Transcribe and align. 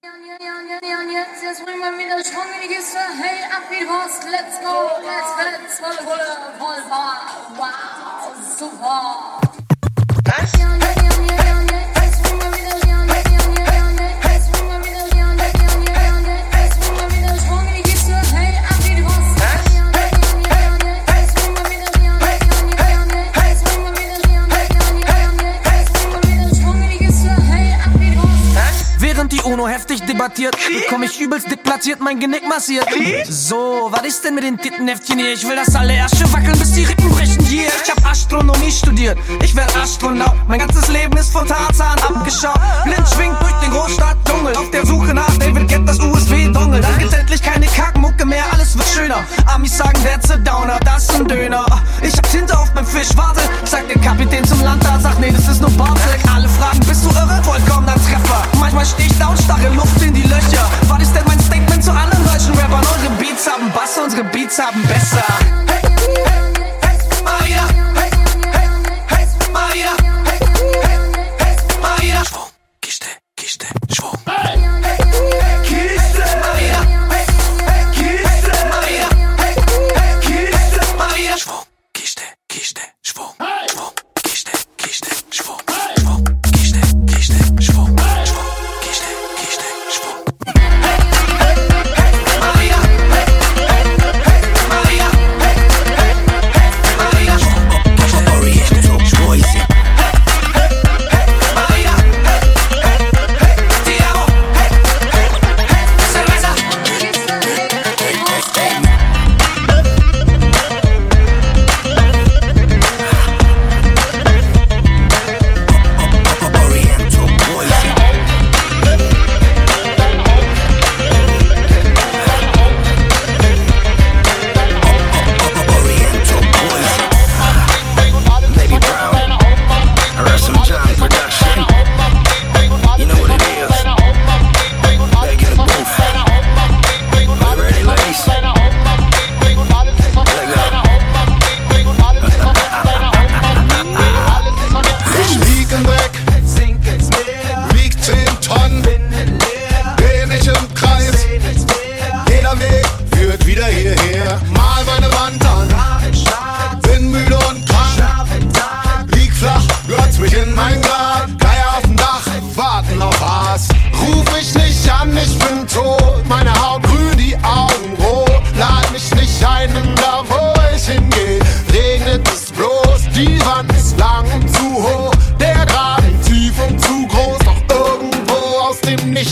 Jetzt 0.00 1.64
bringen 1.64 1.80
wir 1.80 1.98
wieder 1.98 2.22
Schwung 2.22 2.44
in 2.54 2.68
die 2.68 2.74
Kiste. 2.74 2.98
Hey, 2.98 3.42
ab 3.50 3.64
wie 3.68 3.84
Post, 3.84 4.22
let's 4.30 4.60
go, 4.60 4.90
let's, 5.02 5.30
let's, 5.42 5.80
voll, 5.80 5.92
voll, 6.04 6.18
voll, 6.58 6.82
wow, 7.56 8.34
super. 8.56 9.40
Was? 10.24 10.97
Während 29.18 29.32
die 29.32 29.40
UNO 29.40 29.66
heftig 29.66 30.00
debattiert, 30.02 30.56
bekomm 30.72 31.02
ich 31.02 31.20
übelst 31.20 31.50
deplatziert 31.50 31.98
mein 31.98 32.20
Genick 32.20 32.48
massiert. 32.48 32.86
So, 33.28 33.88
was 33.90 34.02
ist 34.02 34.24
denn 34.24 34.36
mit 34.36 34.44
den 34.44 34.56
Tittenheftchen 34.56 35.18
hier? 35.18 35.32
Ich 35.32 35.42
will 35.42 35.56
das 35.56 35.74
alle 35.74 35.92
Ärsche 35.92 36.32
wackeln, 36.32 36.56
bis 36.56 36.70
die 36.74 36.84
Rippen 36.84 37.10
brechen. 37.10 37.44
Yeah, 37.50 37.72
ich 37.82 37.90
hab 37.90 38.08
Astronomie 38.08 38.70
studiert, 38.70 39.18
ich 39.42 39.56
werd 39.56 39.76
Astronaut. 39.76 40.36
Mein 40.46 40.60
ganzes 40.60 40.86
Leben 40.86 41.16
ist 41.16 41.32
von 41.32 41.44
Tarzan 41.48 41.98
abgeschaut. 41.98 42.60
Blind 42.84 43.08
schwingt 43.08 43.42
durch 43.42 43.52
den 43.54 43.72
Großstadtdschungel, 43.72 44.56
auf 44.56 44.70
der 44.70 44.86
Suche 44.86 45.12
nach 45.12 45.36
David 45.38 45.66
Get 45.66 45.88
das 45.88 45.98
USB-Dongle. 45.98 46.80
Dann 46.80 46.98
gibt's 47.00 47.14
endlich 47.14 47.42
keine 47.42 47.66
Kackmucke 47.66 48.24
mehr, 48.24 48.44
alles 48.52 48.78
wird 48.78 48.86
schöner. 48.86 49.24
Amis 49.46 49.76
sagen, 49.76 50.00
that's 50.04 50.30
a 50.30 50.36
Downer, 50.36 50.78
das 50.84 51.08
ist 51.08 51.16
ein 51.16 51.26
Döner. 51.26 51.66
Ich 52.02 52.16
hab 52.16 52.30
Tinte 52.30 52.56
auf 52.56 52.72
meinem 52.72 52.86
Fisch, 52.86 53.08
warte, 53.16 53.40
sagt 53.64 53.90
der 53.90 54.00
Kapitän 54.00 54.44
zum 54.46 54.62
Landrat, 54.62 55.02
sagt, 55.02 55.18
nee, 55.18 55.32
das 55.32 55.48
ist 55.48 55.60
nur 55.60 55.70
Bobsleck. 55.72 56.20
Alle 56.32 56.48
fragen, 56.48 56.78
bist 56.86 57.04
du 57.04 57.08
irre? 57.08 57.42
Vollkommener 57.42 57.94
Treffer. 57.94 58.44
Manchmal 58.60 58.86
steh 58.86 59.07
und 59.28 59.38
starre 59.38 59.68
Luft 59.74 60.00
in 60.02 60.14
die 60.14 60.22
Löcher. 60.22 60.64
Was 60.88 61.02
ist 61.02 61.14
denn 61.14 61.24
mein 61.26 61.40
Statement 61.40 61.84
zu 61.84 61.90
anderen 61.90 62.24
deutschen 62.24 62.54
Rappern? 62.54 62.84
Eure 62.84 63.10
Beats 63.18 63.46
haben 63.50 63.70
Bass, 63.72 63.98
unsere 64.02 64.24
Beats 64.24 64.58
haben 64.58 64.82
besser. 64.82 65.27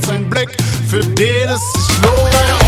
Dem 0.00 0.06
Nichts 0.06 0.08
ein 0.08 0.30
Blick, 0.30 0.50
für 0.88 1.00
den 1.00 1.48
es 1.48 1.72
sich 1.72 2.02
lohnt. 2.02 2.59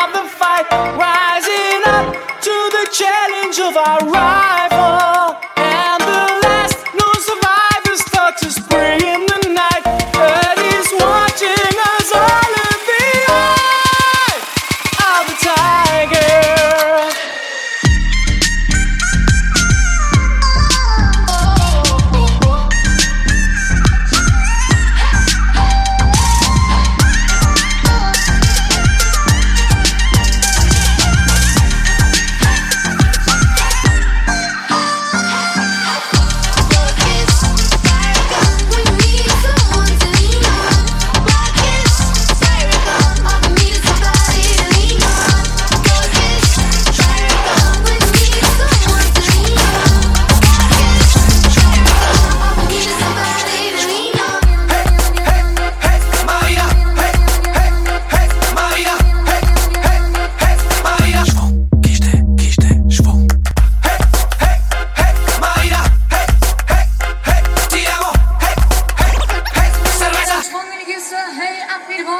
Of 0.00 0.12
the 0.12 0.24
fight. 0.40 0.66
Rising 0.98 1.82
up 1.96 2.06
to 2.46 2.56
the 2.76 2.84
challenge 3.00 3.58
of 3.60 3.76
our 3.76 4.00
rival. 4.10 5.33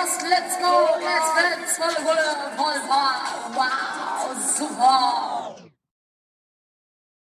Post, 0.04 0.22
let's 0.28 0.58
go, 0.58 0.98
let's 1.00 1.34
dance, 1.34 1.78
voll 1.78 2.04
Wolle, 2.04 2.56
voll 2.58 2.88
wow, 3.56 4.34
super. 4.38 5.63